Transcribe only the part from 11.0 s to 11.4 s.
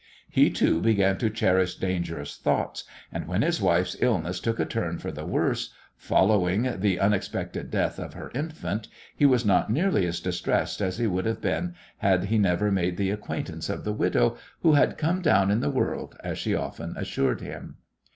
would have